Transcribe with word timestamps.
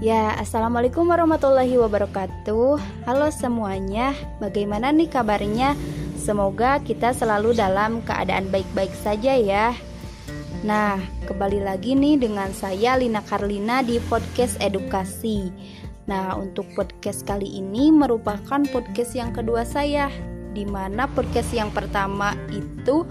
Ya, 0.00 0.32
Assalamualaikum 0.40 1.12
warahmatullahi 1.12 1.76
wabarakatuh 1.76 3.04
Halo 3.04 3.28
semuanya, 3.28 4.16
bagaimana 4.40 4.96
nih 4.96 5.12
kabarnya? 5.12 5.76
Semoga 6.16 6.80
kita 6.80 7.12
selalu 7.12 7.52
dalam 7.52 8.00
keadaan 8.08 8.48
baik-baik 8.48 8.96
saja 9.04 9.36
ya 9.36 9.76
Nah, 10.64 10.96
kembali 11.28 11.60
lagi 11.60 11.92
nih 11.92 12.16
dengan 12.16 12.48
saya 12.56 12.96
Lina 12.96 13.20
Karlina 13.20 13.84
di 13.84 14.00
podcast 14.08 14.56
edukasi 14.64 15.52
Nah, 16.08 16.32
untuk 16.32 16.64
podcast 16.72 17.28
kali 17.28 17.60
ini 17.60 17.92
merupakan 17.92 18.64
podcast 18.72 19.12
yang 19.12 19.36
kedua 19.36 19.68
saya 19.68 20.08
di 20.56 20.64
mana 20.64 21.12
podcast 21.12 21.52
yang 21.52 21.68
pertama 21.76 22.32
itu 22.48 23.04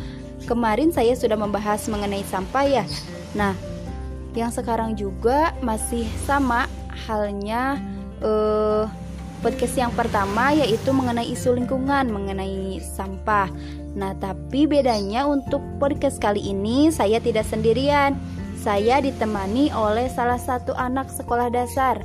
kemarin 0.49 0.89
saya 0.89 1.13
sudah 1.13 1.37
membahas 1.37 1.85
mengenai 1.85 2.25
sampah 2.25 2.65
ya. 2.65 2.83
Nah, 3.37 3.55
yang 4.37 4.53
sekarang 4.53 4.93
juga 4.93 5.55
masih 5.63 6.05
sama 6.27 6.69
halnya 7.07 7.79
eh, 8.19 8.83
podcast 9.39 9.75
yang 9.79 9.93
pertama 9.95 10.51
yaitu 10.51 10.91
mengenai 10.91 11.31
isu 11.31 11.55
lingkungan, 11.55 12.11
mengenai 12.11 12.83
sampah. 12.83 13.47
Nah, 13.95 14.13
tapi 14.19 14.67
bedanya 14.67 15.25
untuk 15.25 15.63
podcast 15.79 16.19
kali 16.19 16.43
ini 16.43 16.91
saya 16.91 17.17
tidak 17.23 17.47
sendirian. 17.47 18.19
Saya 18.59 18.99
ditemani 18.99 19.71
oleh 19.71 20.11
salah 20.11 20.35
satu 20.35 20.75
anak 20.75 21.07
sekolah 21.07 21.47
dasar. 21.47 22.03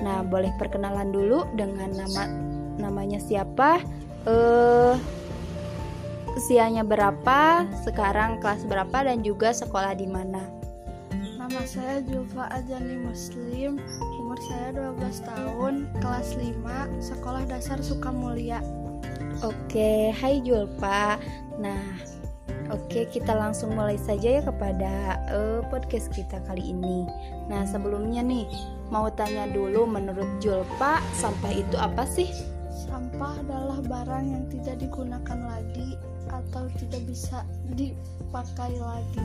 Nah, 0.00 0.24
boleh 0.24 0.48
perkenalan 0.56 1.12
dulu 1.12 1.44
dengan 1.52 1.92
nama 1.92 2.24
namanya 2.80 3.20
siapa? 3.20 3.84
Eh 4.24 4.96
usianya 6.34 6.82
berapa, 6.82 7.62
sekarang 7.86 8.42
kelas 8.42 8.66
berapa 8.66 9.06
dan 9.06 9.22
juga 9.22 9.54
sekolah 9.54 9.94
di 9.94 10.10
mana? 10.10 10.42
Nama 11.38 11.62
saya 11.62 12.02
Julfa 12.02 12.50
Ajani 12.50 13.06
Muslim, 13.06 13.78
umur 14.34 14.50
saya 14.50 14.74
12 14.98 15.30
tahun, 15.30 15.74
kelas 16.02 16.34
5, 16.34 16.58
sekolah 16.98 17.46
dasar 17.46 17.78
Sukamulya. 17.78 18.58
Oke, 19.46 20.10
hai 20.10 20.42
Julfa. 20.42 21.22
Nah, 21.62 22.02
oke 22.66 23.06
kita 23.14 23.30
langsung 23.30 23.78
mulai 23.78 23.94
saja 23.94 24.42
ya 24.42 24.42
kepada 24.42 25.22
uh, 25.30 25.62
podcast 25.70 26.10
kita 26.10 26.42
kali 26.50 26.74
ini. 26.74 27.06
Nah, 27.46 27.62
sebelumnya 27.62 28.26
nih 28.26 28.50
mau 28.90 29.06
tanya 29.06 29.46
dulu 29.54 29.86
menurut 29.86 30.26
Julfa 30.42 30.98
sampah 31.14 31.54
itu 31.54 31.78
apa 31.78 32.02
sih? 32.02 32.26
Sampah 32.74 33.38
adalah 33.38 33.86
barang 33.86 34.34
yang 34.34 34.50
tidak 34.50 34.82
digunakan 34.82 35.38
lagi 35.46 35.94
atau 36.26 36.66
tidak 36.82 37.06
bisa 37.06 37.46
dipakai 37.70 38.82
lagi. 38.82 39.22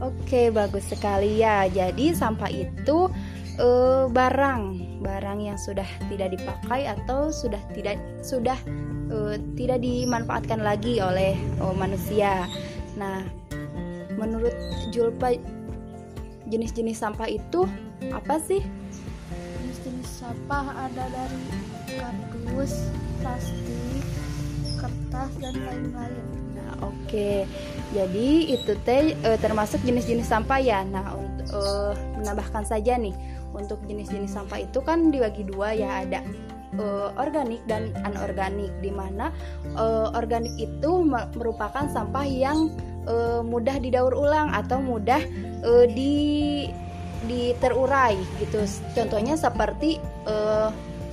Oke, 0.00 0.48
bagus 0.48 0.88
sekali 0.88 1.44
ya. 1.44 1.68
Jadi 1.68 2.16
sampah 2.16 2.48
itu 2.48 3.12
uh, 3.60 4.08
barang, 4.08 4.62
barang 5.04 5.38
yang 5.44 5.60
sudah 5.60 5.84
tidak 6.08 6.32
dipakai 6.32 6.88
atau 6.88 7.28
sudah 7.28 7.60
tidak 7.76 8.00
sudah 8.24 8.56
uh, 9.12 9.36
tidak 9.60 9.84
dimanfaatkan 9.84 10.64
lagi 10.64 11.04
oleh 11.04 11.36
uh, 11.60 11.76
manusia. 11.76 12.48
Nah, 12.96 13.20
menurut 14.16 14.56
Julpa 14.88 15.36
jenis-jenis 16.48 16.96
sampah 16.96 17.28
itu 17.28 17.68
apa 18.08 18.40
sih? 18.40 18.64
Jenis-jenis 19.60 20.08
sampah 20.24 20.88
ada 20.88 21.04
dari 21.12 21.44
kardus, 22.00 22.88
plastik, 23.20 24.04
kertas 24.80 25.30
dan 25.44 25.54
lain-lain. 25.60 26.24
Nah, 26.56 26.88
oke. 26.88 26.96
Okay. 27.04 27.44
Jadi 27.90 28.54
itu 28.54 28.72
teh 28.86 29.14
e, 29.18 29.30
termasuk 29.42 29.82
jenis-jenis 29.82 30.30
sampah 30.30 30.60
ya. 30.62 30.86
Nah, 30.86 31.18
untuk 31.18 31.46
e, 31.50 31.60
menambahkan 32.22 32.62
saja 32.62 32.94
nih, 32.94 33.14
untuk 33.50 33.82
jenis-jenis 33.86 34.30
sampah 34.30 34.62
itu 34.62 34.78
kan 34.82 35.10
dibagi 35.10 35.42
dua 35.42 35.74
ya, 35.74 36.06
ada 36.06 36.22
e, 36.78 36.84
organik 37.18 37.58
dan 37.66 37.90
anorganik. 38.06 38.70
Di 38.78 38.94
mana 38.94 39.34
e, 39.74 39.84
organik 40.14 40.54
itu 40.54 40.90
merupakan 41.34 41.90
sampah 41.90 42.26
yang 42.26 42.70
e, 43.10 43.42
mudah 43.42 43.82
didaur 43.82 44.14
ulang 44.14 44.54
atau 44.54 44.78
mudah 44.78 45.20
e, 45.66 45.72
di 45.90 46.14
diterurai 47.26 48.16
gitu. 48.38 48.64
Contohnya 48.94 49.34
seperti 49.34 49.98
e, 50.24 50.36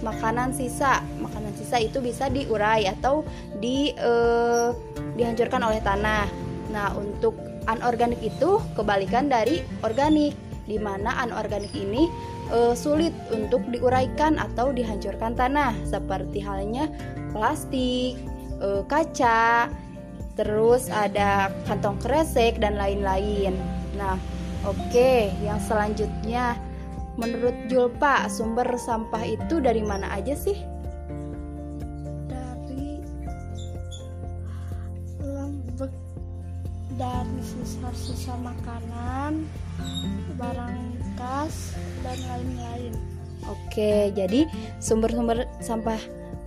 makanan 0.02 0.54
sisa 0.54 1.02
makanan 1.18 1.54
sisa 1.58 1.82
itu 1.82 1.98
bisa 2.02 2.30
diurai 2.30 2.86
atau 2.86 3.26
di 3.58 3.94
uh, 3.98 4.70
dihancurkan 5.18 5.62
oleh 5.66 5.82
tanah 5.82 6.30
nah 6.78 6.94
untuk 6.94 7.34
anorganik 7.66 8.22
itu 8.22 8.62
kebalikan 8.78 9.26
dari 9.26 9.66
organik 9.82 10.38
di 10.70 10.78
mana 10.78 11.18
anorganik 11.26 11.74
ini 11.74 12.06
uh, 12.54 12.78
sulit 12.78 13.16
untuk 13.34 13.66
diuraikan 13.74 14.38
atau 14.38 14.70
dihancurkan 14.70 15.34
tanah 15.34 15.74
seperti 15.90 16.38
halnya 16.38 16.86
plastik 17.34 18.14
uh, 18.62 18.86
kaca 18.86 19.74
terus 20.38 20.94
ada 20.94 21.50
kantong 21.66 21.98
kresek 21.98 22.62
dan 22.62 22.78
lain-lain 22.78 23.58
nah 23.98 24.22
oke 24.70 24.78
okay, 24.94 25.34
yang 25.42 25.58
selanjutnya 25.58 26.54
Menurut 27.18 27.58
Julpa, 27.66 28.30
sumber 28.30 28.78
sampah 28.78 29.26
itu 29.26 29.58
dari 29.58 29.82
mana 29.82 30.06
aja 30.14 30.38
sih? 30.38 30.54
Dari 36.98 37.40
sisa-sisa 37.42 38.34
makanan, 38.42 39.46
barang 40.36 40.78
bekas 40.98 41.78
dan 42.02 42.18
lain-lain. 42.26 42.94
Oke, 43.48 44.12
jadi 44.12 44.50
sumber-sumber 44.84 45.48
sampah 45.64 46.02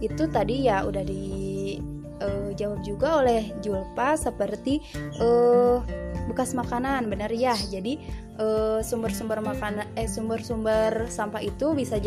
itu 0.05 0.28
tadi 0.28 0.69
ya 0.69 0.84
udah 0.84 1.06
dijawab 1.06 2.81
uh, 2.81 2.84
juga 2.84 3.25
oleh 3.25 3.55
Julpa 3.65 4.19
seperti 4.19 4.84
uh, 5.22 5.81
bekas 6.28 6.53
makanan, 6.53 7.09
benar 7.09 7.33
ya. 7.33 7.56
Jadi 7.56 7.97
Eh, 8.41 8.81
sumber-sumber 8.81 9.37
uh, 9.44 9.53
makanan 9.53 9.84
eh 10.00 10.09
sumber-sumber 10.09 11.12
sampah 11.12 11.44
itu 11.44 11.77
bisa 11.77 12.00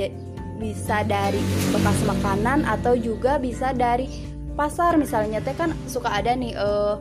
bisa 0.57 1.05
dari 1.05 1.37
bekas 1.69 2.01
makanan 2.09 2.65
atau 2.65 2.97
juga 2.97 3.37
bisa 3.37 3.69
dari 3.69 4.09
pasar 4.57 4.97
misalnya 4.97 5.45
teh 5.45 5.53
kan 5.53 5.77
suka 5.85 6.09
ada 6.09 6.33
nih 6.33 6.57
uh, 6.57 6.97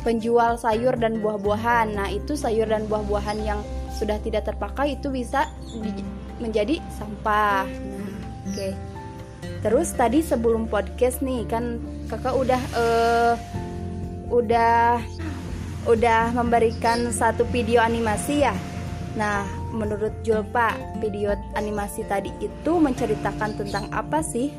penjual 0.00 0.56
sayur 0.56 0.96
dan 0.96 1.20
buah-buahan. 1.20 1.96
Nah, 1.96 2.08
itu 2.10 2.34
sayur 2.36 2.68
dan 2.68 2.88
buah-buahan 2.88 3.38
yang 3.44 3.60
sudah 3.94 4.16
tidak 4.24 4.48
terpakai 4.48 4.96
itu 4.96 5.12
bisa 5.12 5.48
menjadi 6.40 6.80
sampah. 6.96 7.68
Nah, 7.68 8.08
oke. 8.48 8.56
Okay. 8.56 8.72
Terus 9.60 9.92
tadi 9.92 10.24
sebelum 10.24 10.72
podcast 10.72 11.20
nih 11.20 11.44
kan 11.44 11.76
Kakak 12.08 12.32
udah 12.32 12.62
uh, 12.72 13.34
udah 14.32 15.04
udah 15.84 16.22
memberikan 16.32 17.12
satu 17.12 17.44
video 17.48 17.84
animasi 17.84 18.44
ya. 18.44 18.56
Nah, 19.20 19.44
menurut 19.74 20.12
Julpa, 20.22 20.76
video 21.02 21.34
animasi 21.58 22.06
tadi 22.06 22.30
itu 22.40 22.72
menceritakan 22.78 23.58
tentang 23.58 23.84
apa 23.92 24.22
sih? 24.24 24.54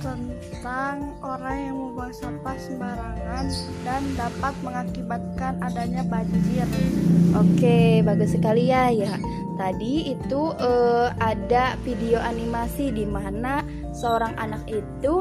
Tentang 0.00 1.12
orang 1.20 1.56
yang 1.60 1.76
membuang 1.76 2.14
sampah 2.16 2.56
sembarangan 2.56 3.46
dan 3.84 4.02
dapat 4.16 4.54
mengakibatkan 4.64 5.60
adanya 5.60 6.00
banjir. 6.08 6.64
Oke, 7.36 8.00
bagus 8.00 8.32
sekali 8.32 8.72
ya 8.72 8.88
ya. 8.88 9.20
Tadi 9.60 10.16
itu 10.16 10.56
uh, 10.56 11.12
ada 11.20 11.76
video 11.84 12.16
animasi 12.16 12.88
di 12.96 13.04
mana 13.04 13.60
seorang 13.92 14.32
anak 14.40 14.64
itu 14.72 15.20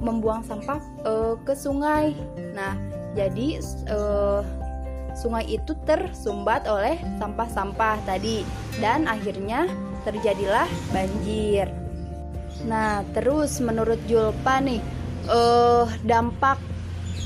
membuang 0.00 0.40
sampah 0.40 0.80
uh, 1.04 1.36
ke 1.44 1.52
sungai. 1.52 2.16
Nah, 2.56 2.80
jadi 3.12 3.60
uh, 3.92 4.40
sungai 5.12 5.52
itu 5.52 5.76
tersumbat 5.84 6.64
oleh 6.64 6.96
sampah-sampah 7.20 8.00
tadi 8.08 8.40
dan 8.80 9.04
akhirnya 9.04 9.68
terjadilah 10.08 10.64
banjir. 10.96 11.83
Nah, 12.62 13.02
terus 13.10 13.58
menurut 13.58 13.98
Julpa 14.06 14.62
nih, 14.62 14.78
uh, 15.26 15.90
dampak 16.06 16.62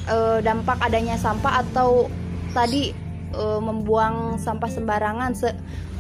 uh, 0.09 0.41
dampak 0.41 0.81
adanya 0.81 1.21
sampah 1.21 1.61
atau 1.69 2.09
tadi 2.57 2.97
uh, 3.37 3.61
membuang 3.61 4.41
sampah 4.41 4.71
sembarangan 4.73 5.37
se 5.37 5.53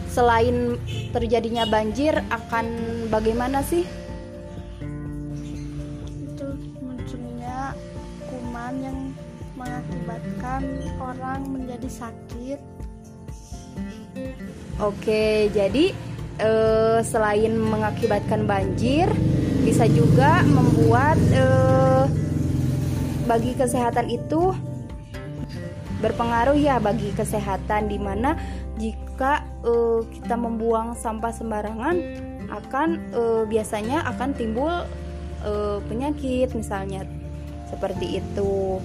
selain 0.08 0.80
terjadinya 1.12 1.68
banjir 1.68 2.16
akan 2.32 2.66
bagaimana 3.12 3.60
sih? 3.60 3.84
Itu 6.24 6.48
munculnya 6.80 7.76
kuman 8.32 8.74
yang 8.80 8.98
mengakibatkan 9.54 10.62
orang 10.96 11.40
menjadi 11.44 11.88
sakit. 11.92 12.60
Oke, 14.78 15.52
jadi 15.52 15.92
eh, 16.38 16.98
selain 17.04 17.54
mengakibatkan 17.58 18.46
banjir, 18.46 19.10
bisa 19.62 19.84
juga 19.90 20.42
membuat 20.46 21.18
eh, 21.34 22.04
bagi 23.28 23.52
kesehatan 23.52 24.08
itu 24.08 24.56
berpengaruh 25.98 26.56
ya 26.56 26.78
bagi 26.78 27.10
kesehatan 27.12 27.90
di 27.90 27.98
mana 27.98 28.38
jika 28.78 29.42
uh, 29.66 30.00
kita 30.06 30.38
membuang 30.38 30.94
sampah 30.94 31.34
sembarangan 31.34 31.96
akan 32.48 32.88
uh, 33.12 33.42
biasanya 33.44 34.06
akan 34.06 34.30
timbul 34.38 34.70
uh, 35.42 35.78
penyakit 35.90 36.54
misalnya 36.54 37.02
seperti 37.66 38.22
itu. 38.22 38.78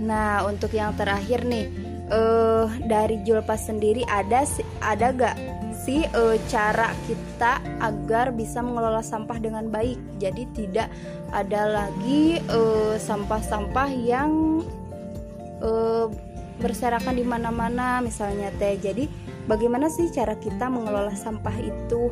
Nah 0.00 0.42
untuk 0.48 0.74
yang 0.74 0.96
terakhir 0.98 1.46
nih 1.46 1.70
dari 2.84 3.16
Julpas 3.24 3.64
sendiri 3.64 4.04
ada 4.04 4.44
ada 4.84 5.08
gak 5.14 5.36
sih 5.84 6.00
uh, 6.16 6.40
cara 6.48 6.96
kita 7.04 7.60
agar 7.84 8.32
bisa 8.32 8.64
mengelola 8.64 9.04
sampah 9.04 9.36
dengan 9.36 9.68
baik? 9.68 10.00
Jadi 10.16 10.48
tidak 10.56 10.88
ada 11.28 11.68
lagi 11.68 12.40
sampah-sampah 12.98 13.88
uh, 13.92 14.00
yang 14.00 14.64
uh, 15.60 16.08
berserakan 16.58 17.20
di 17.20 17.24
mana-mana 17.26 18.00
misalnya 18.00 18.48
teh. 18.56 18.80
Jadi 18.80 19.06
bagaimana 19.44 19.92
sih 19.92 20.08
cara 20.08 20.34
kita 20.40 20.72
mengelola 20.72 21.12
sampah 21.12 21.56
itu? 21.60 22.10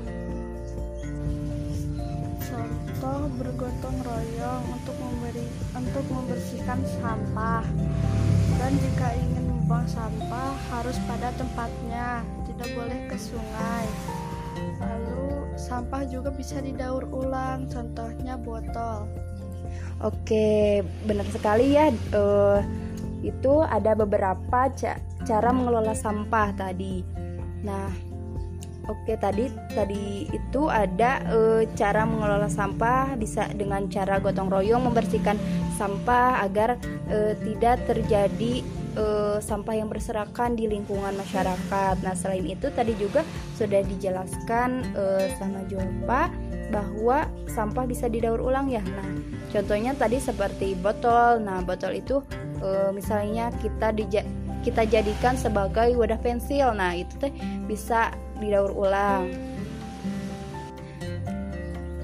Contoh 2.45 3.21
bergotong 3.41 3.97
royong 4.05 4.65
untuk 4.69 4.97
memberi 5.01 5.47
untuk 5.73 6.05
membersihkan 6.13 6.79
sampah. 7.01 7.65
Dan 8.61 8.73
jika 8.79 9.09
ingin 9.17 9.49
membuang 9.49 9.89
sampah 9.91 10.55
harus 10.71 10.95
pada 11.09 11.35
tempatnya, 11.35 12.23
tidak 12.53 12.71
boleh 12.77 13.01
ke 13.09 13.17
sungai. 13.17 13.87
Lalu 14.79 15.57
sampah 15.57 16.03
juga 16.05 16.31
bisa 16.35 16.61
didaur 16.61 17.09
ulang, 17.09 17.67
contohnya 17.71 18.37
botol. 18.37 19.09
Oke, 20.03 20.83
benar 21.07 21.27
sekali 21.31 21.79
ya. 21.79 21.89
Uh, 22.13 22.61
itu 23.23 23.63
ada 23.63 23.95
beberapa 23.95 24.69
ca 24.75 24.99
cara 25.23 25.51
mengelola 25.55 25.95
sampah 25.95 26.51
tadi. 26.59 27.07
Nah, 27.63 27.87
oke 28.91 29.15
tadi 29.19 29.47
tadi 29.71 30.27
itu 30.31 30.67
ada 30.67 31.23
e, 31.31 31.39
cara 31.79 32.03
mengelola 32.03 32.51
sampah 32.51 33.15
bisa 33.15 33.47
dengan 33.55 33.87
cara 33.87 34.19
gotong 34.19 34.51
royong 34.51 34.91
membersihkan 34.91 35.39
sampah 35.79 36.43
agar 36.43 36.75
e, 37.07 37.39
tidak 37.47 37.87
terjadi 37.87 38.67
e, 39.33 39.41
sampah 39.41 39.73
yang 39.73 39.89
berserakan 39.89 40.53
di 40.53 40.69
lingkungan 40.69 41.17
masyarakat. 41.17 41.97
Nah, 42.05 42.13
selain 42.13 42.45
itu 42.45 42.69
tadi 42.77 42.93
juga 43.01 43.25
sudah 43.57 43.81
dijelaskan 43.81 44.93
e, 44.93 45.33
sama 45.41 45.65
Jolpa 45.73 46.29
bahwa 46.69 47.29
sampah 47.49 47.85
bisa 47.89 48.09
didaur 48.13 48.41
ulang 48.45 48.69
ya. 48.69 48.85
Nah, 48.85 49.09
contohnya 49.49 49.97
tadi 49.97 50.21
seperti 50.21 50.77
botol. 50.77 51.41
Nah, 51.41 51.65
botol 51.65 51.97
itu 51.97 52.21
e, 52.61 52.93
misalnya 52.93 53.49
kita 53.65 53.97
dija 53.97 54.21
kita 54.63 54.87
jadikan 54.87 55.35
sebagai 55.35 55.97
wadah 55.97 56.21
pensil. 56.21 56.71
Nah, 56.77 56.95
itu 56.95 57.17
teh 57.17 57.33
bisa 57.65 58.13
didaur 58.39 58.71
ulang. 58.77 59.33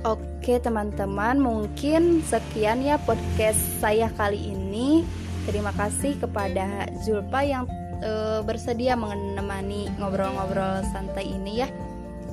Oke, 0.07 0.63
teman-teman, 0.63 1.37
mungkin 1.43 2.25
sekian 2.25 2.81
ya 2.81 2.97
podcast 3.03 3.59
saya 3.83 4.09
kali 4.15 4.55
ini. 4.55 5.03
Terima 5.49 5.73
kasih 5.73 6.21
kepada 6.21 6.93
Zulpa 7.01 7.41
yang 7.41 7.65
e, 8.05 8.45
bersedia 8.45 8.93
menemani 8.93 9.89
ngobrol-ngobrol 9.97 10.85
santai 10.93 11.25
ini 11.25 11.65
ya. 11.65 11.69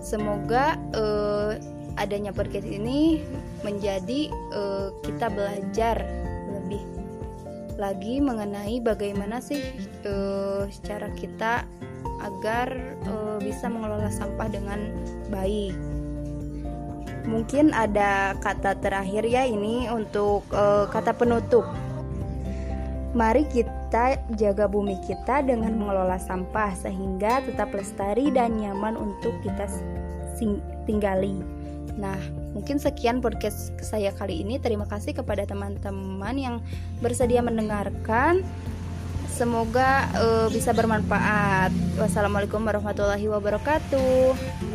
Semoga 0.04 0.76
e, 0.92 1.04
adanya 1.96 2.36
podcast 2.36 2.68
ini 2.68 3.24
menjadi 3.64 4.28
e, 4.30 4.62
kita 5.08 5.32
belajar 5.32 6.04
lebih 6.52 6.84
lagi 7.76 8.24
mengenai 8.24 8.80
bagaimana 8.80 9.44
sih 9.44 9.60
uh, 10.08 10.64
cara 10.84 11.12
kita 11.12 11.68
agar 12.24 12.72
uh, 13.06 13.38
bisa 13.44 13.68
mengelola 13.68 14.08
sampah 14.08 14.48
dengan 14.48 14.80
baik. 15.28 15.76
Mungkin 17.26 17.74
ada 17.74 18.38
kata 18.40 18.78
terakhir 18.80 19.26
ya 19.28 19.44
ini 19.44 19.90
untuk 19.92 20.46
uh, 20.56 20.88
kata 20.88 21.12
penutup. 21.18 21.66
Mari 23.16 23.48
kita 23.48 24.20
jaga 24.36 24.68
bumi 24.68 25.00
kita 25.08 25.40
dengan 25.40 25.72
mengelola 25.80 26.20
sampah 26.20 26.76
sehingga 26.76 27.40
tetap 27.48 27.72
lestari 27.72 28.28
dan 28.28 28.60
nyaman 28.60 29.00
untuk 29.00 29.32
kita 29.40 29.72
tinggali. 30.84 31.40
Nah, 31.96 32.20
mungkin 32.52 32.76
sekian 32.76 33.24
podcast 33.24 33.72
saya 33.80 34.12
kali 34.12 34.44
ini. 34.44 34.60
Terima 34.60 34.84
kasih 34.84 35.16
kepada 35.16 35.48
teman-teman 35.48 36.36
yang 36.36 36.56
bersedia 37.00 37.40
mendengarkan. 37.40 38.44
Semoga 39.32 40.12
uh, 40.20 40.48
bisa 40.52 40.76
bermanfaat. 40.76 41.72
Wassalamualaikum 41.96 42.60
warahmatullahi 42.68 43.32
wabarakatuh. 43.32 44.75